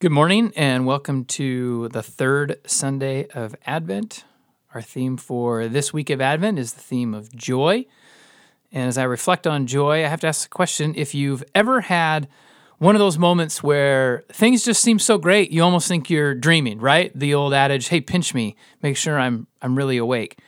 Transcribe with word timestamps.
Good 0.00 0.12
morning, 0.12 0.54
and 0.56 0.86
welcome 0.86 1.26
to 1.26 1.88
the 1.88 2.02
third 2.02 2.58
Sunday 2.64 3.26
of 3.34 3.54
Advent. 3.66 4.24
Our 4.72 4.80
theme 4.80 5.18
for 5.18 5.68
this 5.68 5.92
week 5.92 6.08
of 6.08 6.22
Advent 6.22 6.58
is 6.58 6.72
the 6.72 6.80
theme 6.80 7.12
of 7.12 7.36
joy. 7.36 7.84
And 8.72 8.88
as 8.88 8.96
I 8.96 9.02
reflect 9.02 9.46
on 9.46 9.66
joy, 9.66 10.02
I 10.02 10.08
have 10.08 10.20
to 10.20 10.26
ask 10.26 10.44
the 10.44 10.48
question 10.48 10.94
if 10.96 11.14
you've 11.14 11.44
ever 11.54 11.82
had 11.82 12.28
one 12.78 12.94
of 12.94 12.98
those 12.98 13.18
moments 13.18 13.62
where 13.62 14.24
things 14.32 14.64
just 14.64 14.80
seem 14.80 14.98
so 14.98 15.18
great, 15.18 15.50
you 15.50 15.62
almost 15.62 15.86
think 15.86 16.08
you're 16.08 16.34
dreaming, 16.34 16.78
right? 16.78 17.12
The 17.14 17.34
old 17.34 17.52
adage, 17.52 17.88
hey, 17.88 18.00
pinch 18.00 18.32
me, 18.32 18.56
make 18.80 18.96
sure 18.96 19.20
I'm, 19.20 19.48
I'm 19.60 19.76
really 19.76 19.98
awake. 19.98 20.38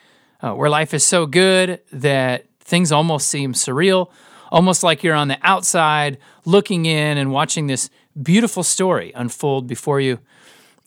Uh, 0.40 0.54
where 0.54 0.70
life 0.70 0.94
is 0.94 1.04
so 1.04 1.26
good 1.26 1.82
that 1.92 2.46
things 2.60 2.90
almost 2.90 3.28
seem 3.28 3.52
surreal, 3.52 4.10
almost 4.50 4.82
like 4.82 5.02
you're 5.02 5.14
on 5.14 5.28
the 5.28 5.38
outside 5.42 6.16
looking 6.46 6.86
in 6.86 7.18
and 7.18 7.32
watching 7.32 7.66
this 7.66 7.90
beautiful 8.20 8.62
story 8.62 9.12
unfold 9.14 9.66
before 9.66 10.00
you. 10.00 10.18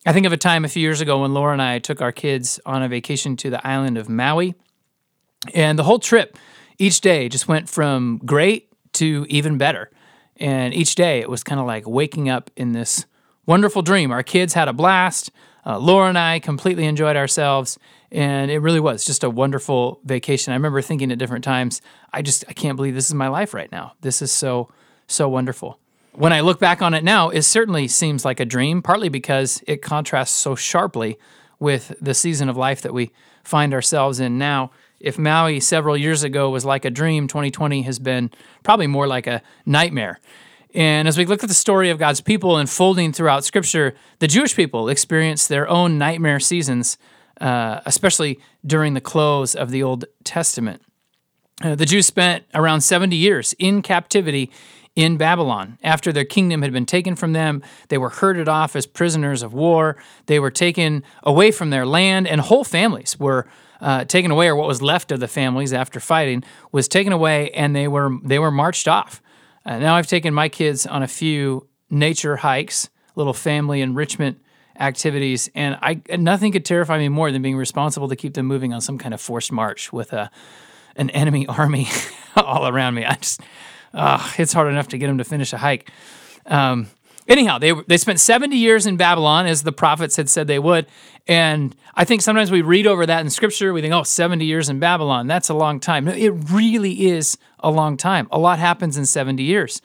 I 0.05 0.14
think 0.14 0.26
of 0.26 0.34
a 0.34 0.38
time 0.38 0.66
a 0.66 0.68
few 0.68 0.81
years 0.81 1.02
ago 1.02 1.22
when 1.22 1.34
Laura 1.34 1.54
and 1.54 1.62
I 1.62 1.80
took 1.80 2.02
our 2.02 2.12
kids 2.12 2.59
on 2.66 2.84
a 2.84 2.88
vacation 2.88 3.36
to 3.38 3.50
the 3.50 3.66
island 3.66 3.98
of 3.98 4.08
Maui. 4.08 4.54
And 5.53 5.80
the 5.80 5.84
whole 5.84 6.00
trip, 6.00 6.38
each 6.77 7.02
day 7.02 7.27
just 7.27 7.48
went 7.48 7.70
from 7.70 8.22
great 8.23 8.70
to 8.94 9.26
even 9.30 9.58
better. 9.58 9.90
And 10.38 10.73
each 10.73 10.95
day 10.95 11.20
it 11.20 11.30
was 11.30 11.44
kind 11.44 11.59
of 11.59 11.66
like 11.66 11.88
waking 11.88 12.30
up 12.30 12.52
in 12.55 12.73
this 12.73 13.05
wonderful 13.45 13.81
dream. 13.81 14.12
Our 14.12 14.23
kids 14.23 14.53
had 14.53 14.67
a 14.67 14.73
blast. 14.73 15.31
Uh, 15.66 15.80
Laura 15.80 16.09
and 16.09 16.17
I 16.17 16.39
completely 16.39 16.86
enjoyed 16.86 17.16
ourselves. 17.16 17.80
And 18.12 18.52
it 18.52 18.59
really 18.59 18.80
was 18.80 19.05
just 19.05 19.23
a 19.23 19.30
wonderful 19.30 20.02
vacation. 20.03 20.53
I 20.53 20.55
remember 20.55 20.81
thinking 20.81 21.12
at 21.12 21.17
different 21.17 21.44
times, 21.44 21.81
I 22.14 22.22
just, 22.22 22.45
I 22.48 22.53
can't 22.53 22.76
believe 22.76 22.94
this 22.94 23.08
is 23.08 23.16
my 23.16 23.28
life 23.28 23.53
right 23.53 23.72
now. 23.72 23.94
This 24.02 24.22
is 24.22 24.31
so, 24.31 24.70
so 25.08 25.28
wonderful 25.28 25.80
when 26.18 26.34
I 26.34 26.42
look 26.42 26.60
back 26.60 26.82
on 26.82 26.94
it 26.94 27.04
now, 27.04 27.30
it 27.30 27.44
certainly 27.44 27.88
seems 27.88 28.26
like 28.26 28.40
a 28.40 28.46
dream, 28.46 28.82
partly 28.82 29.10
because 29.10 29.64
it 29.68 29.82
contrasts 29.82 30.34
so 30.34 30.56
sharply 30.56 31.18
with 31.60 31.96
the 32.02 32.14
season 32.14 32.50
of 32.50 32.58
life 32.58 32.81
that 32.81 32.94
we 32.94 33.12
find 33.44 33.73
ourselves 33.73 34.20
in 34.20 34.38
now. 34.38 34.72
If 35.00 35.17
Maui 35.17 35.59
several 35.59 35.98
years 35.98 36.23
ago 36.23 36.50
was 36.50 36.66
like 36.66 36.86
a 36.86 36.89
dream, 36.89 37.28
2020 37.28 37.84
has 37.84 38.00
been 38.00 38.31
probably 38.64 38.88
more 38.88 39.08
like 39.08 39.28
a 39.28 39.42
nightmare. 39.66 40.20
And 40.73 41.08
as 41.08 41.17
we 41.17 41.26
look 41.26 41.44
at 41.44 41.48
the 41.50 41.56
story 41.56 41.89
of 41.89 42.00
God's 42.00 42.22
people 42.22 42.58
unfolding 42.58 43.14
throughout 43.14 43.45
Scripture, 43.45 43.95
the 44.20 44.28
Jewish 44.28 44.56
people 44.56 44.89
experienced 44.89 45.48
their 45.48 45.67
own 45.70 45.98
nightmare 45.98 46.39
seasons, 46.39 46.98
uh, 47.39 47.80
especially 47.86 48.39
during 48.66 48.94
the 48.94 49.02
close 49.02 49.56
of 49.56 49.70
the 49.70 49.84
Old 49.84 50.06
Testament. 50.23 50.82
Uh, 51.61 51.76
the 51.76 51.86
Jews 51.86 52.06
spent 52.06 52.44
around 52.54 52.82
70 52.82 53.16
years 53.16 53.54
in 53.58 53.82
captivity 53.82 54.52
in 54.96 55.18
Babylon. 55.18 55.78
After 55.84 56.14
their 56.14 56.26
kingdom 56.26 56.62
had 56.62 56.72
been 56.72 56.86
taken 56.86 57.16
from 57.16 57.34
them, 57.34 57.62
they 57.90 57.98
were 57.98 58.10
herded 58.10 58.48
off 58.48 58.76
as 58.76 58.86
prisoners 58.86 59.44
of 59.44 59.54
war. 59.54 59.98
They 60.28 60.40
were 60.40 60.52
taken 60.52 61.04
away 61.24 61.52
from 61.52 61.70
their 61.70 61.86
land, 61.86 62.28
and 62.28 62.40
whole 62.42 62.64
families 62.64 63.20
were 63.20 63.46
uh, 63.82 64.06
taken 64.06 64.32
away, 64.32 64.48
or 64.48 64.56
what 64.56 64.68
was 64.68 64.82
left 64.82 65.12
of 65.12 65.20
the 65.20 65.28
families 65.28 65.73
after 65.73 66.00
fighting 66.00 66.44
was 66.72 66.88
taken 66.88 67.12
away, 67.12 67.52
and 67.52 67.76
they 67.76 67.88
were 67.88 68.18
they 68.23 68.40
were 68.40 68.52
marched 68.52 68.88
off. 68.88 69.22
Uh, 69.66 69.80
now 69.80 69.96
I've 69.96 70.08
taken 70.08 70.34
my 70.34 70.48
kids 70.48 70.88
on 70.88 71.04
a 71.04 71.08
few 71.08 71.68
nature 71.90 72.38
hikes, 72.38 72.90
little 73.16 73.34
family 73.34 73.82
enrichment 73.82 74.40
activities, 74.80 75.50
and 75.56 75.78
I 75.82 76.02
nothing 76.18 76.54
could 76.54 76.64
terrify 76.64 76.98
me 76.98 77.10
more 77.10 77.32
than 77.32 77.42
being 77.42 77.58
responsible 77.58 78.08
to 78.08 78.16
keep 78.16 78.34
them 78.34 78.46
moving 78.46 78.73
on 78.73 78.80
some 78.80 78.98
kind 78.98 79.14
of 79.14 79.20
forced 79.20 79.52
march 79.52 79.92
with 79.92 80.14
a 80.14 80.32
an 80.96 81.10
enemy 81.10 81.46
army 81.50 81.90
all 82.38 82.68
around 82.68 82.94
me. 82.94 83.04
I 83.04 83.16
just 83.16 83.42
uh, 83.96 84.32
it's 84.38 84.54
hard 84.54 84.68
enough 84.68 84.90
to 84.90 84.98
get 84.98 85.08
them 85.08 85.18
to 85.18 85.24
finish 85.24 85.54
a 85.54 85.58
hike. 85.58 85.90
Um, 86.46 86.88
anyhow, 87.28 87.58
they 87.58 87.74
they 87.88 87.98
spent 87.98 88.20
70 88.20 88.56
years 88.56 88.86
in 88.86 88.98
Babylon, 88.98 89.48
as 89.48 89.64
the 89.64 89.72
prophets 89.72 90.16
had 90.16 90.30
said 90.30 90.48
they 90.48 90.60
would. 90.60 90.86
And 91.28 91.76
I 91.96 92.06
think 92.06 92.22
sometimes 92.22 92.52
we 92.52 92.62
read 92.62 92.86
over 92.86 93.06
that 93.06 93.22
in 93.22 93.30
scripture, 93.30 93.73
we 93.73 93.82
think, 93.82 93.94
oh, 93.94 94.04
70 94.04 94.46
years 94.46 94.70
in 94.70 94.80
Babylon, 94.80 95.28
that's 95.28 95.50
a 95.50 95.56
long 95.56 95.80
time. 95.80 96.06
No, 96.06 96.12
it 96.12 96.30
really 96.52 97.08
is 97.08 97.38
a 97.60 97.72
long 97.72 97.98
time. 97.98 98.28
A 98.32 98.38
lot 98.38 98.60
happens 98.60 98.98
in 98.98 99.05
70 99.05 99.42
years. 99.42 99.82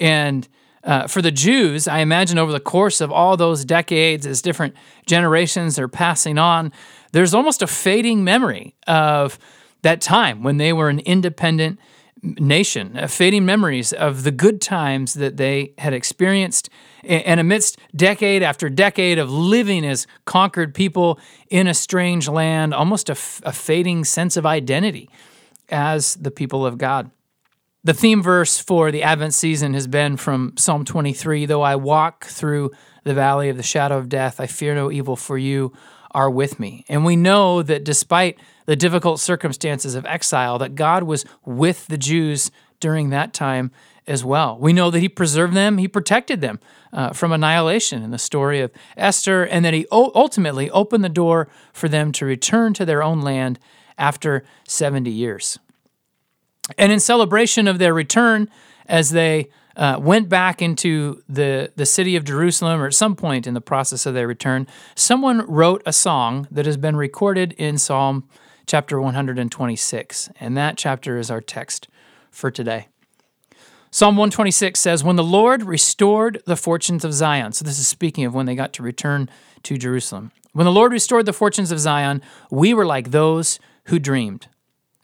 And 0.00 0.48
uh, 0.82 1.06
for 1.06 1.20
the 1.20 1.30
Jews, 1.30 1.86
I 1.86 1.98
imagine 1.98 2.38
over 2.38 2.50
the 2.50 2.60
course 2.60 3.00
of 3.00 3.12
all 3.12 3.36
those 3.36 3.64
decades, 3.64 4.26
as 4.26 4.42
different 4.42 4.74
generations 5.06 5.78
are 5.78 5.88
passing 5.88 6.38
on, 6.38 6.72
there's 7.12 7.34
almost 7.34 7.62
a 7.62 7.66
fading 7.66 8.24
memory 8.24 8.74
of 8.86 9.38
that 9.82 10.00
time 10.00 10.42
when 10.42 10.56
they 10.56 10.72
were 10.72 10.88
an 10.88 11.00
independent 11.00 11.78
nation, 12.22 12.98
fading 13.08 13.44
memories 13.44 13.92
of 13.92 14.24
the 14.24 14.30
good 14.30 14.60
times 14.60 15.14
that 15.14 15.36
they 15.36 15.72
had 15.78 15.92
experienced. 15.92 16.68
And 17.02 17.40
amidst 17.40 17.78
decade 17.96 18.42
after 18.42 18.68
decade 18.68 19.18
of 19.18 19.30
living 19.30 19.86
as 19.86 20.06
conquered 20.26 20.74
people 20.74 21.18
in 21.48 21.66
a 21.66 21.74
strange 21.74 22.28
land, 22.28 22.74
almost 22.74 23.08
a, 23.08 23.12
f- 23.12 23.40
a 23.44 23.52
fading 23.52 24.04
sense 24.04 24.36
of 24.36 24.44
identity 24.44 25.08
as 25.70 26.14
the 26.16 26.30
people 26.30 26.66
of 26.66 26.76
God. 26.76 27.10
The 27.82 27.94
theme 27.94 28.22
verse 28.22 28.58
for 28.58 28.90
the 28.90 29.02
Advent 29.02 29.32
season 29.32 29.72
has 29.72 29.86
been 29.86 30.18
from 30.18 30.52
Psalm 30.58 30.84
23 30.84 31.46
Though 31.46 31.62
I 31.62 31.76
walk 31.76 32.26
through 32.26 32.72
the 33.04 33.14
valley 33.14 33.48
of 33.48 33.56
the 33.56 33.62
shadow 33.62 33.96
of 33.96 34.10
death, 34.10 34.38
I 34.38 34.46
fear 34.46 34.74
no 34.74 34.90
evil, 34.90 35.16
for 35.16 35.38
you 35.38 35.72
are 36.12 36.30
with 36.30 36.58
me. 36.58 36.84
And 36.88 37.04
we 37.04 37.16
know 37.16 37.62
that 37.62 37.84
despite 37.84 38.38
the 38.66 38.76
difficult 38.76 39.20
circumstances 39.20 39.94
of 39.94 40.06
exile, 40.06 40.58
that 40.58 40.74
God 40.74 41.04
was 41.04 41.24
with 41.44 41.86
the 41.86 41.98
Jews 41.98 42.50
during 42.78 43.10
that 43.10 43.32
time 43.32 43.70
as 44.06 44.24
well. 44.24 44.58
We 44.58 44.72
know 44.72 44.90
that 44.90 44.98
He 45.00 45.08
preserved 45.08 45.54
them, 45.54 45.78
He 45.78 45.88
protected 45.88 46.40
them 46.40 46.58
uh, 46.92 47.12
from 47.12 47.32
annihilation 47.32 48.02
in 48.02 48.10
the 48.10 48.18
story 48.18 48.60
of 48.60 48.72
Esther, 48.96 49.44
and 49.44 49.64
that 49.64 49.74
He 49.74 49.86
ultimately 49.92 50.70
opened 50.70 51.04
the 51.04 51.08
door 51.08 51.48
for 51.72 51.88
them 51.88 52.10
to 52.12 52.26
return 52.26 52.74
to 52.74 52.84
their 52.84 53.02
own 53.02 53.20
land 53.20 53.58
after 53.98 54.44
70 54.66 55.10
years. 55.10 55.58
And 56.78 56.90
in 56.90 57.00
celebration 57.00 57.68
of 57.68 57.78
their 57.78 57.94
return, 57.94 58.48
as 58.86 59.10
they 59.10 59.50
uh, 59.80 59.98
went 59.98 60.28
back 60.28 60.60
into 60.60 61.22
the, 61.26 61.72
the 61.74 61.86
city 61.86 62.14
of 62.14 62.22
Jerusalem, 62.22 62.82
or 62.82 62.86
at 62.86 62.94
some 62.94 63.16
point 63.16 63.46
in 63.46 63.54
the 63.54 63.62
process 63.62 64.04
of 64.04 64.12
their 64.12 64.28
return, 64.28 64.66
someone 64.94 65.40
wrote 65.50 65.82
a 65.86 65.92
song 65.92 66.46
that 66.50 66.66
has 66.66 66.76
been 66.76 66.96
recorded 66.96 67.54
in 67.54 67.78
Psalm 67.78 68.28
chapter 68.66 69.00
126. 69.00 70.28
And 70.38 70.54
that 70.54 70.76
chapter 70.76 71.16
is 71.16 71.30
our 71.30 71.40
text 71.40 71.88
for 72.30 72.50
today. 72.50 72.88
Psalm 73.90 74.16
126 74.16 74.78
says, 74.78 75.02
When 75.02 75.16
the 75.16 75.24
Lord 75.24 75.62
restored 75.62 76.42
the 76.44 76.56
fortunes 76.56 77.02
of 77.02 77.14
Zion, 77.14 77.52
so 77.52 77.64
this 77.64 77.78
is 77.78 77.88
speaking 77.88 78.26
of 78.26 78.34
when 78.34 78.44
they 78.44 78.54
got 78.54 78.74
to 78.74 78.82
return 78.82 79.30
to 79.62 79.78
Jerusalem. 79.78 80.30
When 80.52 80.66
the 80.66 80.72
Lord 80.72 80.92
restored 80.92 81.24
the 81.24 81.32
fortunes 81.32 81.72
of 81.72 81.80
Zion, 81.80 82.20
we 82.50 82.74
were 82.74 82.86
like 82.86 83.12
those 83.12 83.58
who 83.84 83.98
dreamed. 83.98 84.46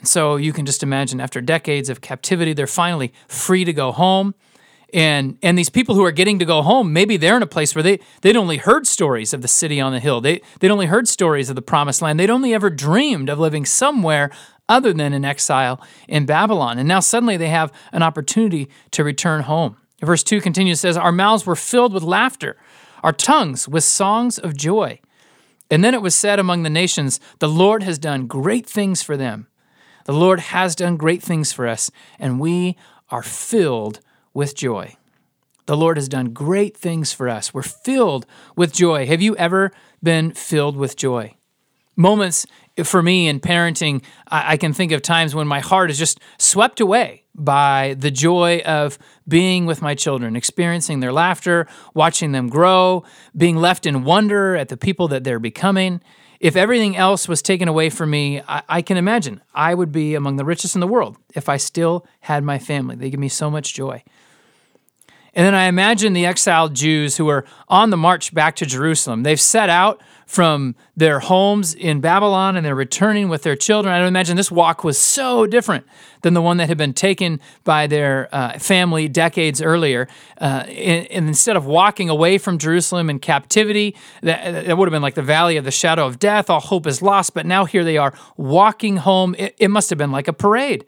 So 0.03 0.37
you 0.37 0.53
can 0.53 0.67
just 0.67 0.83
imagine 0.83 1.19
after 1.19 1.41
decades 1.41 1.89
of 1.89 2.03
captivity, 2.03 2.53
they're 2.53 2.67
finally 2.67 3.15
free 3.27 3.65
to 3.65 3.73
go 3.73 3.91
home 3.91 4.35
and 4.93 5.39
and 5.43 5.59
these 5.59 5.71
people 5.71 5.95
who 5.95 6.05
are 6.05 6.13
getting 6.13 6.39
to 6.39 6.45
go 6.45 6.63
home 6.63 6.93
maybe 6.93 7.17
they're 7.17 7.37
in 7.37 7.43
a 7.43 7.47
place 7.47 7.75
where 7.75 7.83
they 7.83 7.99
they'd 8.23 8.37
only 8.37 8.57
heard 8.57 8.87
stories 8.87 9.35
of 9.35 9.43
the 9.43 9.49
city 9.49 9.81
on 9.81 9.93
the 9.93 10.01
hill. 10.01 10.21
They 10.21 10.41
they'd 10.61 10.71
only 10.71 10.87
heard 10.87 11.09
stories 11.09 11.51
of 11.51 11.57
the 11.57 11.63
promised 11.63 12.03
land. 12.03 12.21
They'd 12.21 12.31
only 12.31 12.55
ever 12.55 12.71
dreamed 12.71 13.29
of 13.29 13.39
living 13.39 13.65
somewhere 13.65 14.31
other 14.69 14.93
than 14.93 15.13
in 15.13 15.25
exile 15.25 15.81
in 16.09 16.27
babylon. 16.27 16.79
And 16.79 16.89
now 16.89 17.01
suddenly 17.01 17.37
they 17.37 17.49
have 17.49 17.73
an 17.93 18.03
opportunity 18.03 18.69
to 18.93 19.05
return 19.05 19.43
home. 19.43 19.77
Verse 20.03 20.23
2 20.23 20.41
continues 20.41 20.81
says 20.81 20.97
our 20.97 21.13
mouths 21.13 21.47
were 21.47 21.57
filled 21.57 21.93
with 21.93 22.03
laughter 22.03 22.57
our 23.03 23.13
tongues 23.13 23.69
with 23.69 23.85
songs 23.85 24.37
of 24.37 24.57
joy. 24.57 24.99
And 25.71 25.85
then 25.85 25.95
it 25.95 26.03
was 26.03 26.15
said 26.15 26.39
among 26.39 26.63
the 26.63 26.71
nations 26.71 27.21
the 27.39 27.49
lord 27.49 27.83
has 27.83 27.99
done 27.99 28.27
great 28.27 28.67
things 28.67 29.03
for 29.03 29.17
them. 29.17 29.47
The 30.05 30.13
lord 30.13 30.41
has 30.41 30.75
done 30.75 30.97
great 30.97 31.23
things 31.23 31.53
for 31.53 31.67
us 31.67 31.91
and 32.19 32.41
we 32.41 32.77
are 33.11 33.23
filled 33.23 34.01
with 34.37 34.55
joy. 34.55 34.95
The 35.65 35.77
Lord 35.79 35.97
has 35.97 36.11
done 36.11 36.35
great 36.35 36.77
things 36.77 37.11
for 37.11 37.27
us. 37.27 37.55
We're 37.55 37.63
filled 37.63 38.27
with 38.55 38.71
joy. 38.71 39.07
Have 39.07 39.23
you 39.23 39.35
ever 39.37 39.73
been 40.03 40.33
filled 40.33 40.77
with 40.77 40.95
joy? 40.95 41.35
Moments 41.97 42.47
for 42.85 43.03
me 43.03 43.29
in 43.29 43.41
parenting, 43.41 44.05
I 44.29 44.59
can 44.59 44.75
think 44.75 44.93
of 44.93 45.01
times 45.01 45.35
when 45.35 45.49
my 45.49 45.61
heart 45.61 45.91
is 45.91 45.99
just 45.99 46.21
swept 46.37 46.81
away 46.81 47.25
by 47.35 47.97
the 47.99 48.11
joy 48.11 48.61
of 48.67 48.99
being 49.27 49.65
with 49.65 49.81
my 49.81 49.95
children, 49.95 50.37
experiencing 50.37 51.01
their 51.01 51.15
laughter, 51.15 51.67
watching 51.95 52.33
them 52.33 52.49
grow, 52.49 53.05
being 53.35 53.57
left 53.57 53.87
in 53.87 54.05
wonder 54.05 54.55
at 54.55 54.69
the 54.69 54.77
people 54.77 55.09
that 55.09 55.25
they're 55.25 55.39
becoming. 55.39 56.03
If 56.39 56.55
everything 56.55 56.95
else 56.95 57.29
was 57.29 57.41
taken 57.41 57.69
away 57.69 57.89
from 57.89 58.11
me, 58.11 58.43
I, 58.47 58.63
I, 58.69 58.83
can 58.83 58.99
imagine 58.99 59.41
I 59.55 59.73
would 59.73 59.91
be 59.91 60.15
among 60.15 60.37
the 60.37 60.45
richest 60.45 60.75
in 60.75 60.83
the 60.83 60.87
world 60.87 61.17
if 61.35 61.49
I 61.49 61.57
still 61.57 62.07
had 62.21 62.45
my 62.45 62.59
family. 62.59 62.97
They 62.97 63.09
give 63.09 63.21
me 63.21 63.31
so 63.31 63.51
much 63.51 63.73
joy. 63.73 64.03
And 65.37 65.45
then 65.45 65.55
I 65.55 65.65
imagine 65.65 66.15
the 66.15 66.25
exiled 66.25 66.73
Jews 66.75 67.19
who 67.19 67.29
are 67.29 67.45
on 67.69 67.91
the 67.91 67.97
march 67.99 68.33
back 68.33 68.57
to 68.57 68.65
Jerusalem. 68.65 69.23
They've 69.23 69.41
set 69.41 69.69
out 69.69 70.01
from 70.25 70.75
their 70.97 71.21
homes 71.21 71.75
in 71.75 72.01
Babylon 72.01 72.57
and 72.57 72.65
they're 72.65 72.75
returning 72.75 73.29
with 73.29 73.43
their 73.43 73.55
children. 73.55 73.95
I 73.95 74.05
imagine 74.07 74.39
this 74.39 74.51
walk 74.51 74.83
was 74.83 74.99
so 74.99 75.47
different 75.47 75.87
than 76.23 76.33
the 76.33 76.41
one 76.41 76.57
that 76.57 76.69
had 76.69 76.79
been 76.79 76.95
taken 76.95 77.39
by 77.65 77.87
their 77.87 78.35
uh, 78.35 78.59
family 78.59 79.09
decades 79.09 79.61
earlier. 79.61 80.09
Uh, 80.41 80.65
and, 80.69 81.07
and, 81.13 81.29
instead 81.29 81.55
of 81.55 81.67
walking 81.67 82.09
away 82.09 82.39
from 82.39 82.57
Jerusalem 82.57 83.11
in 83.11 83.19
captivity, 83.19 83.95
that, 84.23 84.67
that, 84.67 84.79
would 84.79 84.89
have 84.89 84.93
been 84.93 85.03
like 85.03 85.15
the 85.15 85.23
valley 85.23 85.59
of 85.59 85.65
the 85.65 85.71
shadow 85.71 86.07
of 86.07 86.19
death, 86.19 86.49
all 86.49 86.61
hope 86.61 86.87
is 86.87 87.03
lost. 87.03 87.35
But 87.35 87.45
now 87.45 87.67
here 87.67 87.85
they 87.85 87.99
are 87.99 88.15
walking 88.39 88.97
home. 88.97 89.37
It, 89.39 89.55
it 89.59 89.69
must 89.69 89.91
have 89.91 89.99
been 89.99 90.13
like 90.13 90.29
a 90.29 90.33
parade. 90.33 90.87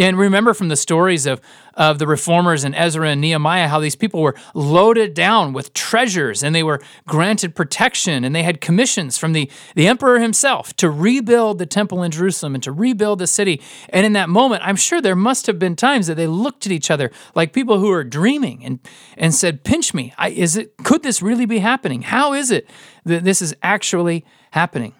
And 0.00 0.16
remember 0.16 0.54
from 0.54 0.68
the 0.68 0.76
stories 0.76 1.26
of, 1.26 1.42
of 1.74 1.98
the 1.98 2.06
reformers 2.06 2.64
and 2.64 2.74
Ezra 2.74 3.10
and 3.10 3.20
Nehemiah 3.20 3.68
how 3.68 3.80
these 3.80 3.94
people 3.94 4.22
were 4.22 4.34
loaded 4.54 5.12
down 5.12 5.52
with 5.52 5.74
treasures 5.74 6.42
and 6.42 6.54
they 6.54 6.62
were 6.62 6.80
granted 7.06 7.54
protection 7.54 8.24
and 8.24 8.34
they 8.34 8.42
had 8.42 8.62
commissions 8.62 9.18
from 9.18 9.34
the, 9.34 9.50
the 9.74 9.86
emperor 9.86 10.18
himself 10.18 10.74
to 10.76 10.88
rebuild 10.88 11.58
the 11.58 11.66
temple 11.66 12.02
in 12.02 12.10
Jerusalem 12.10 12.54
and 12.54 12.64
to 12.64 12.72
rebuild 12.72 13.18
the 13.18 13.26
city. 13.26 13.60
And 13.90 14.06
in 14.06 14.14
that 14.14 14.30
moment, 14.30 14.62
I'm 14.64 14.76
sure 14.76 15.02
there 15.02 15.14
must 15.14 15.46
have 15.46 15.58
been 15.58 15.76
times 15.76 16.06
that 16.06 16.14
they 16.14 16.26
looked 16.26 16.64
at 16.64 16.72
each 16.72 16.90
other 16.90 17.10
like 17.34 17.52
people 17.52 17.78
who 17.78 17.90
are 17.90 18.02
dreaming 18.02 18.64
and, 18.64 18.80
and 19.18 19.34
said, 19.34 19.64
Pinch 19.64 19.92
me. 19.92 20.14
I, 20.16 20.30
is 20.30 20.56
it, 20.56 20.78
could 20.78 21.02
this 21.02 21.20
really 21.20 21.44
be 21.44 21.58
happening? 21.58 22.00
How 22.00 22.32
is 22.32 22.50
it 22.50 22.66
that 23.04 23.24
this 23.24 23.42
is 23.42 23.54
actually 23.62 24.24
happening? 24.52 24.94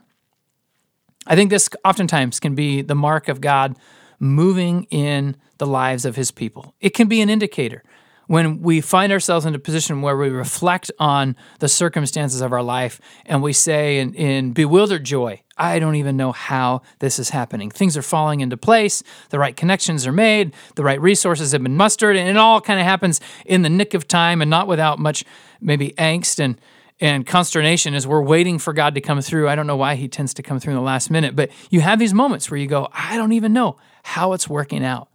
I 1.26 1.36
think 1.36 1.48
this 1.48 1.70
oftentimes 1.86 2.38
can 2.38 2.54
be 2.54 2.82
the 2.82 2.94
mark 2.94 3.28
of 3.28 3.40
God 3.40 3.76
moving 4.20 4.84
in 4.84 5.36
the 5.58 5.66
lives 5.66 6.04
of 6.04 6.14
his 6.14 6.30
people. 6.30 6.74
It 6.80 6.90
can 6.90 7.08
be 7.08 7.20
an 7.20 7.28
indicator 7.28 7.82
when 8.30 8.62
we 8.62 8.80
find 8.80 9.10
ourselves 9.10 9.44
in 9.44 9.56
a 9.56 9.58
position 9.58 10.02
where 10.02 10.16
we 10.16 10.28
reflect 10.28 10.88
on 11.00 11.34
the 11.58 11.68
circumstances 11.68 12.40
of 12.40 12.52
our 12.52 12.62
life 12.62 13.00
and 13.26 13.42
we 13.42 13.52
say 13.52 13.98
in, 13.98 14.14
in, 14.14 14.52
bewildered 14.52 15.02
joy, 15.02 15.42
I 15.58 15.80
don't 15.80 15.96
even 15.96 16.16
know 16.16 16.30
how 16.30 16.82
this 17.00 17.18
is 17.18 17.30
happening. 17.30 17.72
Things 17.72 17.96
are 17.96 18.02
falling 18.02 18.38
into 18.38 18.56
place, 18.56 19.02
the 19.30 19.40
right 19.40 19.56
connections 19.56 20.06
are 20.06 20.12
made, 20.12 20.54
the 20.76 20.84
right 20.84 21.00
resources 21.00 21.50
have 21.50 21.64
been 21.64 21.76
mustered, 21.76 22.14
and 22.14 22.28
it 22.28 22.36
all 22.36 22.60
kind 22.60 22.78
of 22.78 22.86
happens 22.86 23.20
in 23.46 23.62
the 23.62 23.68
nick 23.68 23.94
of 23.94 24.06
time 24.06 24.40
and 24.40 24.48
not 24.48 24.68
without 24.68 25.00
much 25.00 25.24
maybe 25.60 25.90
angst 25.98 26.38
and 26.38 26.60
and 27.00 27.26
consternation 27.26 27.94
as 27.94 28.06
we're 28.06 28.22
waiting 28.22 28.58
for 28.58 28.72
God 28.72 28.94
to 28.94 29.00
come 29.00 29.20
through. 29.20 29.48
I 29.48 29.54
don't 29.54 29.66
know 29.66 29.76
why 29.76 29.94
he 29.94 30.06
tends 30.06 30.34
to 30.34 30.42
come 30.42 30.60
through 30.60 30.72
in 30.72 30.76
the 30.76 30.82
last 30.82 31.10
minute, 31.10 31.34
but 31.34 31.50
you 31.70 31.80
have 31.80 31.98
these 31.98 32.12
moments 32.12 32.50
where 32.50 32.58
you 32.58 32.66
go, 32.66 32.88
I 32.92 33.16
don't 33.16 33.32
even 33.32 33.52
know 33.52 33.76
how 34.02 34.34
it's 34.34 34.48
working 34.48 34.84
out. 34.84 35.08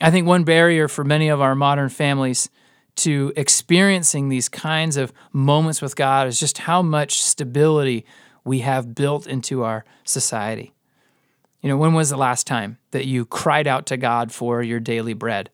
I 0.00 0.10
think 0.10 0.26
one 0.26 0.44
barrier 0.44 0.88
for 0.88 1.04
many 1.04 1.28
of 1.28 1.40
our 1.40 1.54
modern 1.54 1.88
families 1.88 2.50
to 2.96 3.32
experiencing 3.36 4.28
these 4.28 4.48
kinds 4.48 4.96
of 4.96 5.12
moments 5.32 5.82
with 5.82 5.96
God 5.96 6.26
is 6.26 6.40
just 6.40 6.58
how 6.58 6.80
much 6.82 7.22
stability 7.22 8.06
we 8.44 8.60
have 8.60 8.94
built 8.94 9.26
into 9.26 9.62
our 9.62 9.84
society. 10.04 10.72
You 11.60 11.68
know, 11.68 11.76
when 11.76 11.94
was 11.94 12.10
the 12.10 12.16
last 12.16 12.46
time 12.46 12.78
that 12.92 13.06
you 13.06 13.26
cried 13.26 13.66
out 13.66 13.86
to 13.86 13.96
God 13.96 14.32
for 14.32 14.62
your 14.62 14.80
daily 14.80 15.14
bread? 15.14 15.50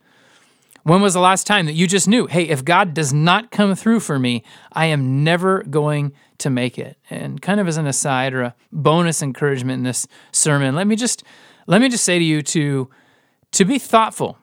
When 0.84 1.00
was 1.00 1.14
the 1.14 1.20
last 1.20 1.46
time 1.46 1.66
that 1.66 1.74
you 1.74 1.86
just 1.86 2.08
knew, 2.08 2.26
hey, 2.26 2.42
if 2.48 2.64
God 2.64 2.92
does 2.92 3.12
not 3.12 3.50
come 3.50 3.74
through 3.74 4.00
for 4.00 4.18
me, 4.18 4.42
I 4.72 4.86
am 4.86 5.22
never 5.22 5.62
going 5.62 6.12
to 6.38 6.50
make 6.50 6.78
it? 6.78 6.98
And 7.08 7.40
kind 7.40 7.60
of 7.60 7.68
as 7.68 7.76
an 7.76 7.86
aside 7.86 8.34
or 8.34 8.42
a 8.42 8.54
bonus 8.72 9.22
encouragement 9.22 9.78
in 9.78 9.84
this 9.84 10.08
sermon, 10.32 10.74
let 10.74 10.86
me 10.86 10.96
just 10.96 11.22
let 11.66 11.80
me 11.80 11.88
just 11.88 12.04
say 12.04 12.18
to 12.18 12.24
you 12.24 12.42
to 12.42 12.90
to 13.52 13.64
be 13.64 13.78
thoughtful 13.78 14.38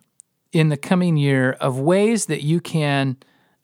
in 0.51 0.69
the 0.69 0.77
coming 0.77 1.17
year 1.17 1.51
of 1.59 1.79
ways 1.79 2.27
that 2.27 2.41
you 2.41 2.61
can 2.61 3.17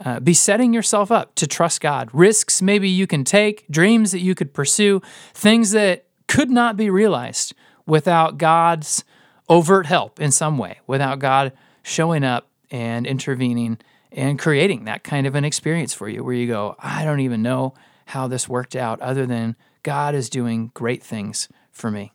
uh, 0.04 0.20
be 0.20 0.34
setting 0.34 0.74
yourself 0.74 1.12
up 1.12 1.34
to 1.36 1.48
trust 1.48 1.80
God. 1.82 2.10
Risks 2.12 2.62
maybe 2.62 2.90
you 2.90 3.08
can 3.08 3.24
take, 3.24 3.66
dreams 3.70 4.12
that 4.12 4.20
you 4.20 4.36
could 4.36 4.54
pursue, 4.54 5.02
things 5.34 5.72
that 5.72 6.06
could 6.28 6.50
not 6.50 6.76
be 6.76 6.90
realized 6.90 7.54
without 7.86 8.38
God's 8.38 9.04
overt 9.48 9.86
help 9.86 10.20
in 10.20 10.32
some 10.32 10.58
way, 10.58 10.80
without 10.88 11.20
God 11.20 11.54
showing 11.84 12.24
up 12.24 12.50
and 12.72 13.06
intervening 13.06 13.78
and 14.12 14.40
creating 14.40 14.86
that 14.86 15.04
kind 15.04 15.28
of 15.28 15.36
an 15.36 15.44
experience 15.44 15.94
for 15.94 16.08
you 16.08 16.24
where 16.24 16.34
you 16.34 16.48
go, 16.48 16.76
I 16.80 17.04
don't 17.04 17.20
even 17.20 17.42
know 17.42 17.74
how 18.08 18.28
this 18.28 18.48
worked 18.48 18.76
out 18.76 19.00
other 19.02 19.26
than 19.26 19.56
God 19.84 20.16
is 20.16 20.30
doing 20.30 20.72
great 20.74 21.04
things 21.04 21.50
for 21.72 21.92
me. 21.92 22.12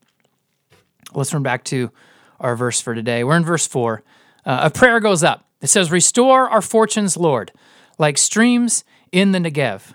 Let's 1.12 1.30
turn 1.30 1.42
back 1.42 1.64
to 1.64 1.90
our 2.38 2.56
verse 2.56 2.80
for 2.80 2.94
today. 2.94 3.22
We're 3.22 3.36
in 3.36 3.44
verse 3.44 3.66
4. 3.66 4.02
Uh, 4.44 4.60
a 4.64 4.70
prayer 4.70 5.00
goes 5.00 5.22
up. 5.22 5.44
It 5.60 5.66
says, 5.66 5.90
Restore 5.90 6.48
our 6.48 6.62
fortunes, 6.62 7.16
Lord, 7.16 7.52
like 7.98 8.16
streams 8.16 8.84
in 9.12 9.32
the 9.32 9.38
Negev. 9.38 9.94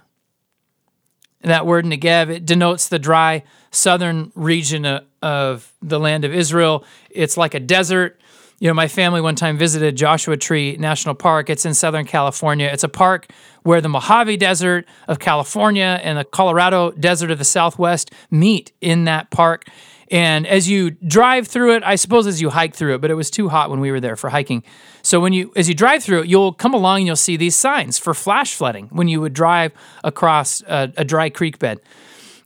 that 1.42 1.66
word 1.66 1.86
Negev, 1.86 2.30
it 2.30 2.46
denotes 2.46 2.88
the 2.88 3.00
dry 3.00 3.44
southern 3.72 4.32
region 4.36 4.86
of, 4.86 5.04
of 5.22 5.74
the 5.82 6.00
land 6.00 6.26
of 6.26 6.34
Israel. 6.34 6.84
It's 7.10 7.38
like 7.38 7.54
a 7.54 7.60
desert. 7.60 8.20
You 8.60 8.70
know, 8.70 8.74
my 8.74 8.88
family 8.88 9.20
one 9.20 9.36
time 9.36 9.58
visited 9.58 9.98
Joshua 9.98 10.38
Tree 10.38 10.78
National 10.78 11.14
Park. 11.14 11.50
It's 11.50 11.66
in 11.66 11.74
Southern 11.74 12.06
California. 12.06 12.70
It's 12.72 12.86
a 12.86 12.90
park 12.90 13.28
where 13.64 13.82
the 13.82 13.90
Mojave 13.90 14.38
Desert 14.38 14.86
of 15.10 15.20
California 15.20 16.00
and 16.02 16.18
the 16.18 16.24
Colorado 16.24 16.92
Desert 16.92 17.32
of 17.32 17.38
the 17.38 17.44
Southwest 17.44 18.12
meet 18.32 18.72
in 18.80 19.04
that 19.06 19.30
park. 19.30 19.66
And 20.10 20.48
as 20.48 20.70
you 20.70 20.92
drive 20.92 21.48
through 21.48 21.76
it, 21.76 21.84
I 21.84 21.96
suppose 21.96 22.28
as 22.28 22.40
you 22.40 22.50
hike 22.50 22.76
through 22.76 22.96
it, 22.96 23.02
but 23.02 23.12
it 23.12 23.16
was 23.16 23.30
too 23.30 23.50
hot 23.50 23.70
when 23.70 23.80
we 23.82 23.92
were 23.92 24.00
there 24.00 24.16
for 24.16 24.30
hiking. 24.30 24.64
So 25.02 25.20
when 25.20 25.34
you 25.34 25.52
as 25.56 25.68
you 25.68 25.76
drive 25.76 26.04
through 26.04 26.22
it, 26.22 26.28
you'll 26.28 26.54
come 26.54 26.74
along 26.74 27.00
and 27.00 27.08
you'll 27.08 27.16
see 27.16 27.38
these 27.38 27.56
signs 27.56 27.98
for 27.98 28.14
flash 28.14 28.54
flooding 28.54 28.88
when 28.88 29.08
you 29.08 29.20
would 29.20 29.34
drive 29.34 29.74
across 30.04 30.62
a, 30.62 30.94
a 30.96 31.04
dry 31.04 31.30
creek 31.30 31.60
bed. 31.60 31.80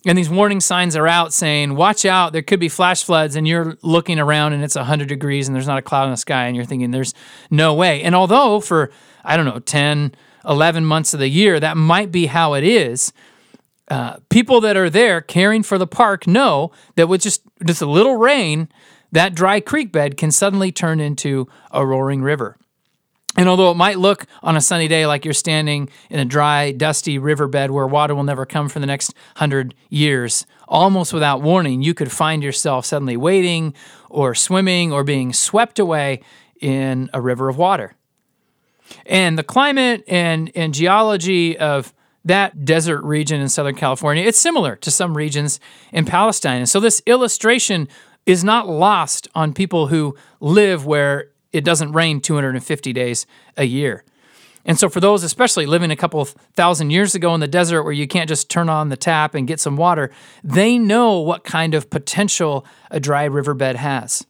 And 0.06 0.18
these 0.18 0.30
warning 0.30 0.62
signs 0.62 0.96
are 0.96 1.08
out 1.08 1.34
saying, 1.34 1.76
watch 1.76 2.06
out, 2.06 2.32
there 2.32 2.42
could 2.42 2.60
be 2.60 2.70
flash 2.70 3.04
floods. 3.04 3.36
And 3.36 3.48
you're 3.48 3.78
looking 3.82 4.18
around 4.18 4.54
and 4.54 4.64
it's 4.64 4.76
100 4.76 5.10
degrees 5.10 5.48
and 5.48 5.56
there's 5.56 5.68
not 5.68 5.78
a 5.78 5.82
cloud 5.82 6.06
in 6.06 6.12
the 6.12 6.18
sky. 6.18 6.46
And 6.46 6.56
you're 6.56 6.66
thinking, 6.66 6.92
there's 6.92 7.14
no 7.52 7.74
way. 7.74 8.02
And 8.02 8.16
although 8.16 8.62
for, 8.62 8.92
I 9.26 9.36
don't 9.36 9.46
know, 9.46 9.60
10, 9.60 10.14
11 10.48 10.86
months 10.86 11.14
of 11.14 11.20
the 11.20 11.28
year, 11.28 11.60
that 11.60 11.76
might 11.76 12.12
be 12.12 12.28
how 12.28 12.54
it 12.54 12.64
is, 12.64 13.12
uh, 13.90 14.18
people 14.30 14.62
that 14.62 14.78
are 14.78 14.90
there 14.90 15.20
caring 15.20 15.64
for 15.64 15.78
the 15.78 15.88
park 15.88 16.28
know 16.28 16.72
that 16.96 17.08
with 17.08 17.22
just 17.22 17.42
just 17.66 17.82
a 17.82 17.88
little 17.88 18.18
rain, 18.18 18.70
that 19.12 19.34
dry 19.34 19.60
creek 19.60 19.92
bed 19.92 20.16
can 20.16 20.32
suddenly 20.32 20.72
turn 20.72 21.00
into 21.00 21.48
a 21.72 21.86
roaring 21.86 22.22
river. 22.22 22.56
And 23.40 23.48
although 23.48 23.72
it 23.72 23.76
might 23.76 23.98
look 23.98 24.26
on 24.44 24.58
a 24.58 24.62
sunny 24.62 24.90
day 24.90 25.06
like 25.06 25.24
you're 25.24 25.34
standing 25.34 25.88
in 26.10 26.20
a 26.20 26.26
dry, 26.26 26.74
dusty 26.74 27.18
riverbed 27.18 27.72
where 27.72 27.88
water 27.88 28.14
will 28.14 28.26
never 28.26 28.46
come 28.46 28.68
for 28.68 28.82
the 28.82 28.86
next 28.86 29.14
hundred 29.38 29.74
years, 29.88 30.46
almost 30.68 31.14
without 31.14 31.42
warning, 31.42 31.82
you 31.82 31.94
could 31.94 32.12
find 32.12 32.44
yourself 32.44 32.86
suddenly 32.86 33.16
wading 33.16 33.74
or 34.10 34.36
swimming 34.36 34.92
or 34.92 35.06
being 35.06 35.32
swept 35.32 35.80
away 35.80 36.20
in 36.60 37.10
a 37.14 37.22
river 37.22 37.48
of 37.48 37.58
water. 37.58 37.96
And 39.06 39.38
the 39.38 39.44
climate 39.44 40.04
and, 40.10 40.52
and 40.54 40.74
geology 40.74 41.58
of 41.58 41.94
that 42.26 42.66
desert 42.66 43.02
region 43.04 43.40
in 43.40 43.48
Southern 43.48 43.76
California, 43.76 44.22
it's 44.22 44.38
similar 44.38 44.76
to 44.76 44.92
some 44.92 45.16
regions 45.16 45.62
in 45.94 46.04
Palestine. 46.04 46.58
And 46.58 46.68
so 46.68 46.82
this 46.82 47.02
illustration 47.06 47.88
is 48.26 48.44
not 48.44 48.68
lost 48.68 49.30
on 49.34 49.54
people 49.54 49.88
who 49.88 50.18
live 50.42 50.86
where 50.86 51.30
it 51.52 51.64
doesn't 51.64 51.94
rain 51.94 52.22
250 52.22 52.94
days 52.94 53.26
a 53.58 53.66
year. 53.66 54.04
And 54.66 54.78
so, 54.78 54.90
for 54.90 55.00
those, 55.00 55.24
especially 55.24 55.66
living 55.66 55.90
a 55.90 55.96
couple 55.96 56.26
thousand 56.26 56.92
years 56.92 57.16
ago 57.16 57.34
in 57.34 57.40
the 57.40 57.48
desert 57.48 57.84
where 57.84 57.94
you 57.94 58.08
can't 58.08 58.28
just 58.28 58.50
turn 58.50 58.70
on 58.70 58.90
the 58.90 58.98
tap 58.98 59.34
and 59.34 59.48
get 59.48 59.60
some 59.60 59.78
water, 59.78 60.12
they 60.44 60.78
know 60.78 61.20
what 61.20 61.44
kind 61.44 61.74
of 61.74 61.90
potential 61.90 62.66
a 62.92 63.00
dry 63.00 63.24
riverbed 63.24 63.78
has. 63.78 64.26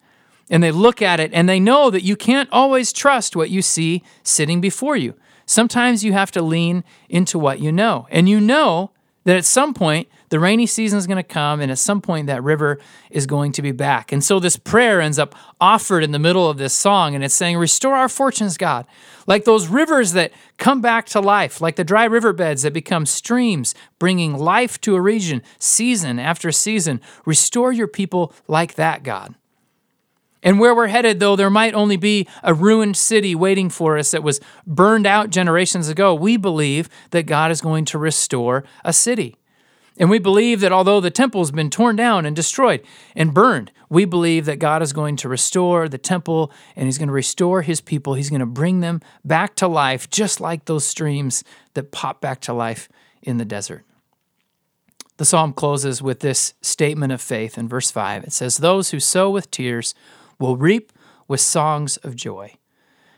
And 0.50 0.64
they 0.64 0.72
look 0.72 1.02
at 1.02 1.20
it 1.20 1.32
and 1.34 1.50
they 1.50 1.60
know 1.60 1.90
that 1.90 2.04
you 2.04 2.16
can't 2.16 2.50
always 2.52 2.94
trust 2.94 3.36
what 3.36 3.50
you 3.50 3.62
see 3.62 4.04
sitting 4.24 4.62
before 4.62 4.96
you. 4.96 5.16
Sometimes 5.46 6.04
you 6.04 6.14
have 6.14 6.32
to 6.32 6.42
lean 6.42 6.84
into 7.10 7.40
what 7.40 7.60
you 7.60 7.72
know. 7.72 8.08
And 8.12 8.30
you 8.30 8.40
know 8.40 8.92
that 9.26 9.36
at 9.36 9.46
some 9.46 9.74
point 9.74 10.08
the 10.30 10.40
rainy 10.40 10.66
season 10.66 10.98
is 10.98 11.08
going 11.08 11.18
to 11.18 11.24
come 11.24 11.60
and 11.60 11.72
at 11.72 11.78
some 11.78 12.02
point 12.02 12.28
that 12.28 12.44
river 12.44 12.80
is 13.10 13.26
going 13.26 13.52
to 13.54 13.62
be 13.62 13.72
back. 13.72 14.12
And 14.12 14.24
so 14.24 14.40
this 14.40 14.58
prayer 14.58 15.02
ends 15.02 15.20
up 15.20 15.36
offered 15.60 16.04
in 16.04 16.12
the 16.12 16.20
middle 16.20 16.50
of 16.50 16.58
this 16.58 16.74
song 16.74 17.16
and 17.16 17.24
it's 17.24 17.34
saying, 17.34 17.58
Restore 17.58 17.96
our 17.96 18.10
fortunes, 18.10 18.58
God. 18.58 18.86
Like 19.28 19.46
those 19.46 19.68
rivers 19.68 20.14
that 20.14 20.32
come 20.58 20.82
back 20.82 21.06
to 21.08 21.20
life, 21.20 21.62
like 21.62 21.76
the 21.76 21.84
dry 21.84 22.06
riverbeds 22.06 22.64
that 22.64 22.74
become 22.74 23.06
streams, 23.06 23.76
bringing 23.98 24.34
life 24.34 24.80
to 24.82 24.96
a 24.96 25.02
region 25.02 25.42
season 25.58 26.20
after 26.20 26.52
season. 26.52 27.02
Restore 27.26 27.72
your 27.72 27.88
people 27.88 28.34
like 28.48 28.76
that, 28.76 29.04
God. 29.04 29.36
And 30.42 30.60
where 30.60 30.74
we're 30.74 30.88
headed, 30.88 31.20
though 31.20 31.36
there 31.36 31.50
might 31.50 31.74
only 31.74 31.98
be 31.98 32.28
a 32.44 32.54
ruined 32.54 32.96
city 32.96 33.36
waiting 33.36 33.70
for 33.70 33.98
us 33.98 34.12
that 34.12 34.24
was 34.24 34.40
burned 34.66 35.06
out 35.06 35.32
generations 35.32 35.90
ago, 35.90 36.14
we 36.14 36.38
believe 36.38 36.90
that 37.12 37.26
God 37.26 37.52
is 37.52 37.60
going 37.60 37.86
to 37.86 37.98
restore 37.98 38.64
a 38.86 38.94
city. 38.94 39.36
And 39.98 40.10
we 40.10 40.18
believe 40.18 40.62
that 40.62 40.72
although 40.72 41.02
the 41.02 41.12
temple's 41.12 41.52
been 41.52 41.70
torn 41.70 41.98
down 41.98 42.26
and 42.26 42.34
destroyed 42.34 42.82
and 43.18 43.34
burned, 43.34 43.74
we 43.90 44.06
believe 44.06 44.46
that 44.46 44.58
God 44.58 44.82
is 44.82 44.94
going 44.94 45.18
to 45.18 45.28
restore 45.28 45.90
the 45.90 45.98
temple 45.98 46.54
and 46.78 46.86
He's 46.86 46.98
going 46.98 47.08
to 47.08 47.14
restore 47.14 47.64
His 47.64 47.82
people. 47.82 48.14
He's 48.14 48.30
going 48.30 48.40
to 48.40 48.46
bring 48.46 48.80
them 48.80 49.02
back 49.26 49.56
to 49.56 49.68
life, 49.68 50.10
just 50.10 50.40
like 50.40 50.66
those 50.66 50.86
streams 50.86 51.44
that 51.74 51.92
pop 51.92 52.22
back 52.22 52.40
to 52.42 52.54
life 52.54 52.88
in 53.22 53.38
the 53.38 53.46
desert. 53.46 53.84
The 55.18 55.26
psalm 55.26 55.52
closes 55.52 56.02
with 56.02 56.22
this 56.22 56.54
statement 56.62 57.12
of 57.12 57.20
faith 57.20 57.58
in 57.58 57.68
verse 57.68 57.92
5. 57.92 58.24
It 58.24 58.32
says, 58.32 58.58
Those 58.58 58.92
who 58.92 59.02
sow 59.02 59.30
with 59.30 59.52
tears 59.52 59.94
will 60.40 60.58
reap 60.58 60.92
with 61.28 61.42
songs 61.42 61.98
of 61.98 62.16
joy. 62.16 62.56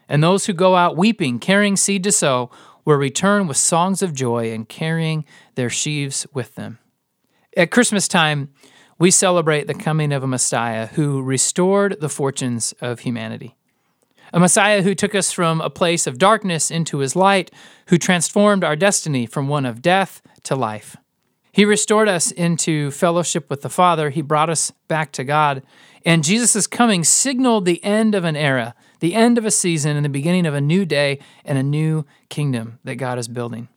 And 0.09 0.21
those 0.21 0.45
who 0.45 0.53
go 0.53 0.75
out 0.75 0.97
weeping, 0.97 1.39
carrying 1.39 1.77
seed 1.77 2.03
to 2.03 2.11
sow, 2.11 2.49
will 2.83 2.97
return 2.97 3.47
with 3.47 3.57
songs 3.57 4.01
of 4.01 4.13
joy 4.13 4.51
and 4.51 4.67
carrying 4.67 5.25
their 5.55 5.69
sheaves 5.69 6.27
with 6.33 6.55
them. 6.55 6.79
At 7.55 7.71
Christmas 7.71 8.07
time, 8.07 8.49
we 8.97 9.11
celebrate 9.11 9.67
the 9.67 9.73
coming 9.73 10.11
of 10.11 10.23
a 10.23 10.27
Messiah 10.27 10.87
who 10.87 11.21
restored 11.21 11.97
the 12.01 12.09
fortunes 12.09 12.73
of 12.81 12.99
humanity. 12.99 13.55
A 14.33 14.39
Messiah 14.39 14.81
who 14.81 14.95
took 14.95 15.13
us 15.13 15.31
from 15.31 15.59
a 15.59 15.69
place 15.69 16.07
of 16.07 16.17
darkness 16.17 16.71
into 16.71 16.99
his 16.99 17.15
light, 17.15 17.51
who 17.87 17.97
transformed 17.97 18.63
our 18.63 18.75
destiny 18.75 19.25
from 19.25 19.47
one 19.47 19.65
of 19.65 19.81
death 19.81 20.21
to 20.43 20.55
life. 20.55 20.95
He 21.51 21.65
restored 21.65 22.07
us 22.07 22.31
into 22.31 22.91
fellowship 22.91 23.49
with 23.49 23.61
the 23.61 23.69
Father. 23.69 24.09
He 24.09 24.21
brought 24.21 24.49
us 24.49 24.71
back 24.87 25.11
to 25.13 25.23
God. 25.23 25.63
And 26.05 26.23
Jesus' 26.23 26.65
coming 26.65 27.03
signaled 27.03 27.65
the 27.65 27.83
end 27.83 28.15
of 28.15 28.23
an 28.23 28.35
era, 28.35 28.73
the 28.99 29.13
end 29.13 29.37
of 29.37 29.45
a 29.45 29.51
season, 29.51 29.95
and 29.95 30.05
the 30.05 30.09
beginning 30.09 30.45
of 30.45 30.53
a 30.53 30.61
new 30.61 30.85
day 30.85 31.19
and 31.43 31.57
a 31.57 31.63
new 31.63 32.05
kingdom 32.29 32.79
that 32.83 32.95
God 32.95 33.19
is 33.19 33.27
building. 33.27 33.67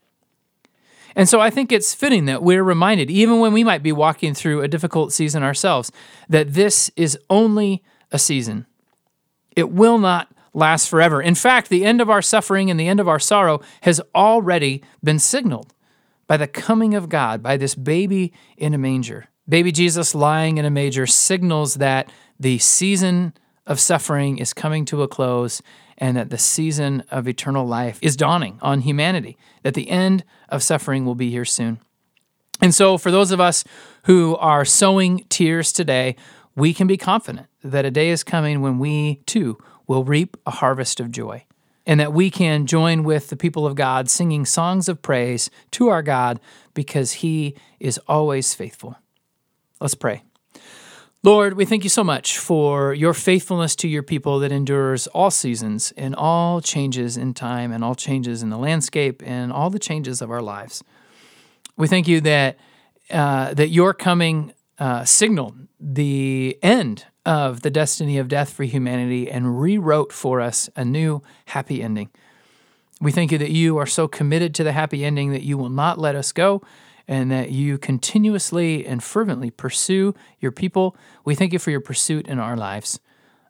And 1.16 1.28
so 1.28 1.40
I 1.40 1.50
think 1.50 1.70
it's 1.70 1.94
fitting 1.94 2.24
that 2.26 2.42
we're 2.42 2.64
reminded, 2.64 3.10
even 3.10 3.38
when 3.38 3.52
we 3.52 3.62
might 3.64 3.82
be 3.82 3.92
walking 3.92 4.34
through 4.34 4.62
a 4.62 4.68
difficult 4.68 5.12
season 5.12 5.42
ourselves, 5.42 5.92
that 6.28 6.54
this 6.54 6.90
is 6.96 7.18
only 7.30 7.82
a 8.10 8.18
season. 8.18 8.66
It 9.54 9.70
will 9.70 9.98
not 9.98 10.28
last 10.52 10.88
forever. 10.88 11.20
In 11.20 11.34
fact, 11.34 11.68
the 11.68 11.84
end 11.84 12.00
of 12.00 12.10
our 12.10 12.22
suffering 12.22 12.70
and 12.70 12.78
the 12.78 12.88
end 12.88 13.00
of 13.00 13.08
our 13.08 13.20
sorrow 13.20 13.60
has 13.82 14.00
already 14.14 14.82
been 15.02 15.18
signaled 15.18 15.72
by 16.26 16.36
the 16.36 16.46
coming 16.46 16.94
of 16.94 17.08
God, 17.08 17.42
by 17.42 17.56
this 17.56 17.74
baby 17.74 18.32
in 18.56 18.74
a 18.74 18.78
manger. 18.78 19.28
Baby 19.48 19.72
Jesus 19.72 20.14
lying 20.14 20.58
in 20.58 20.64
a 20.64 20.70
manger 20.70 21.06
signals 21.06 21.74
that 21.74 22.10
the 22.38 22.58
season 22.58 23.34
of 23.66 23.80
suffering 23.80 24.38
is 24.38 24.52
coming 24.52 24.84
to 24.86 25.02
a 25.02 25.08
close 25.08 25.62
and 25.98 26.16
that 26.16 26.30
the 26.30 26.38
season 26.38 27.04
of 27.10 27.28
eternal 27.28 27.66
life 27.66 27.98
is 28.02 28.16
dawning 28.16 28.58
on 28.62 28.80
humanity, 28.80 29.36
that 29.62 29.74
the 29.74 29.90
end 29.90 30.24
of 30.48 30.62
suffering 30.62 31.04
will 31.04 31.14
be 31.14 31.30
here 31.30 31.44
soon. 31.44 31.78
And 32.60 32.74
so, 32.74 32.98
for 32.98 33.10
those 33.10 33.30
of 33.30 33.40
us 33.40 33.64
who 34.04 34.36
are 34.36 34.64
sowing 34.64 35.24
tears 35.28 35.72
today, 35.72 36.16
we 36.56 36.72
can 36.72 36.86
be 36.86 36.96
confident 36.96 37.48
that 37.62 37.84
a 37.84 37.90
day 37.90 38.10
is 38.10 38.22
coming 38.22 38.60
when 38.60 38.78
we 38.78 39.16
too 39.26 39.58
will 39.86 40.04
reap 40.04 40.36
a 40.46 40.50
harvest 40.50 41.00
of 41.00 41.10
joy 41.10 41.44
and 41.86 42.00
that 42.00 42.12
we 42.12 42.30
can 42.30 42.66
join 42.66 43.04
with 43.04 43.28
the 43.28 43.36
people 43.36 43.66
of 43.66 43.74
God 43.74 44.08
singing 44.08 44.44
songs 44.44 44.88
of 44.88 45.02
praise 45.02 45.50
to 45.72 45.88
our 45.88 46.02
God 46.02 46.40
because 46.72 47.12
He 47.14 47.54
is 47.78 47.98
always 48.08 48.54
faithful. 48.54 48.96
Let's 49.80 49.94
pray. 49.94 50.22
Lord, 51.22 51.54
we 51.54 51.64
thank 51.64 51.84
you 51.84 51.90
so 51.90 52.04
much 52.04 52.38
for 52.38 52.92
your 52.92 53.14
faithfulness 53.14 53.74
to 53.76 53.88
your 53.88 54.02
people 54.02 54.40
that 54.40 54.52
endures 54.52 55.06
all 55.08 55.30
seasons 55.30 55.90
and 55.96 56.14
all 56.14 56.60
changes 56.60 57.16
in 57.16 57.32
time 57.32 57.72
and 57.72 57.82
all 57.82 57.94
changes 57.94 58.42
in 58.42 58.50
the 58.50 58.58
landscape 58.58 59.22
and 59.24 59.50
all 59.50 59.70
the 59.70 59.78
changes 59.78 60.20
of 60.20 60.30
our 60.30 60.42
lives. 60.42 60.84
We 61.78 61.88
thank 61.88 62.08
you 62.08 62.20
that 62.20 62.58
uh, 63.10 63.54
that 63.54 63.68
your 63.68 63.94
coming 63.94 64.52
uh, 64.78 65.04
signaled 65.04 65.56
the 65.80 66.58
end 66.62 67.06
of 67.26 67.62
the 67.62 67.70
destiny 67.70 68.18
of 68.18 68.28
death 68.28 68.52
for 68.52 68.64
humanity 68.64 69.30
and 69.30 69.60
rewrote 69.60 70.12
for 70.12 70.40
us 70.40 70.68
a 70.76 70.84
new 70.84 71.22
happy 71.46 71.82
ending. 71.82 72.10
We 73.00 73.12
thank 73.12 73.32
you 73.32 73.38
that 73.38 73.50
you 73.50 73.76
are 73.78 73.86
so 73.86 74.08
committed 74.08 74.54
to 74.56 74.64
the 74.64 74.72
happy 74.72 75.04
ending 75.04 75.32
that 75.32 75.42
you 75.42 75.58
will 75.58 75.70
not 75.70 75.98
let 75.98 76.14
us 76.14 76.32
go 76.32 76.62
and 77.06 77.30
that 77.30 77.50
you 77.50 77.76
continuously 77.76 78.86
and 78.86 79.02
fervently 79.02 79.50
pursue 79.50 80.14
your 80.40 80.52
people. 80.52 80.96
We 81.24 81.34
thank 81.34 81.52
you 81.52 81.58
for 81.58 81.70
your 81.70 81.80
pursuit 81.80 82.26
in 82.26 82.38
our 82.38 82.56
lives. 82.56 83.00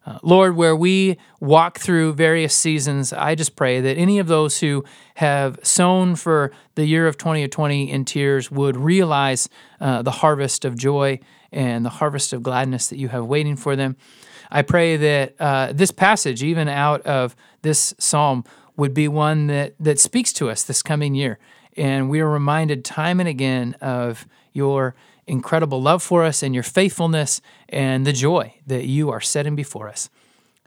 Uh, 0.05 0.19
Lord, 0.21 0.55
where 0.55 0.75
we 0.75 1.17
walk 1.39 1.79
through 1.79 2.13
various 2.13 2.53
seasons, 2.53 3.11
I 3.11 3.33
just 3.33 3.55
pray 3.55 3.81
that 3.81 3.97
any 3.97 4.19
of 4.19 4.27
those 4.27 4.59
who 4.59 4.83
have 5.15 5.59
sown 5.63 6.15
for 6.15 6.51
the 6.75 6.85
year 6.85 7.07
of 7.07 7.17
2020 7.17 7.89
in 7.89 8.05
tears 8.05 8.51
would 8.51 8.77
realize 8.77 9.49
uh, 9.81 10.03
the 10.03 10.11
harvest 10.11 10.63
of 10.63 10.77
joy 10.77 11.19
and 11.51 11.83
the 11.83 11.89
harvest 11.89 12.33
of 12.33 12.43
gladness 12.43 12.87
that 12.89 12.97
you 12.97 13.07
have 13.07 13.25
waiting 13.25 13.55
for 13.55 13.75
them. 13.75 13.95
I 14.51 14.61
pray 14.61 14.95
that 14.97 15.35
uh, 15.39 15.73
this 15.73 15.89
passage, 15.89 16.43
even 16.43 16.67
out 16.67 17.01
of 17.01 17.35
this 17.63 17.95
psalm, 17.97 18.43
would 18.77 18.93
be 18.93 19.07
one 19.07 19.47
that, 19.47 19.73
that 19.79 19.99
speaks 19.99 20.31
to 20.33 20.51
us 20.51 20.63
this 20.63 20.83
coming 20.83 21.15
year. 21.15 21.39
And 21.75 22.09
we 22.09 22.19
are 22.19 22.29
reminded 22.29 22.85
time 22.85 23.19
and 23.19 23.27
again 23.27 23.75
of 23.81 24.27
your 24.53 24.95
incredible 25.27 25.81
love 25.81 26.03
for 26.03 26.23
us 26.23 26.43
and 26.43 26.53
your 26.53 26.63
faithfulness 26.63 27.41
and 27.69 28.05
the 28.05 28.13
joy 28.13 28.53
that 28.67 28.85
you 28.85 29.09
are 29.09 29.21
setting 29.21 29.55
before 29.55 29.89
us. 29.89 30.09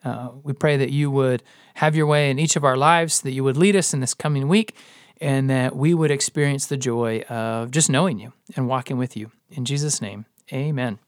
Uh, 0.04 0.30
we 0.42 0.52
pray 0.52 0.76
that 0.76 0.90
you 0.90 1.10
would 1.10 1.42
have 1.74 1.96
your 1.96 2.06
way 2.06 2.30
in 2.30 2.38
each 2.38 2.56
of 2.56 2.64
our 2.64 2.76
lives, 2.76 3.22
that 3.22 3.32
you 3.32 3.44
would 3.44 3.56
lead 3.56 3.76
us 3.76 3.92
in 3.92 4.00
this 4.00 4.14
coming 4.14 4.48
week, 4.48 4.74
and 5.20 5.50
that 5.50 5.74
we 5.74 5.94
would 5.94 6.10
experience 6.10 6.66
the 6.66 6.76
joy 6.76 7.20
of 7.22 7.70
just 7.70 7.90
knowing 7.90 8.18
you 8.18 8.32
and 8.56 8.68
walking 8.68 8.96
with 8.96 9.16
you. 9.16 9.30
In 9.50 9.64
Jesus' 9.64 10.00
name, 10.00 10.26
amen. 10.52 10.98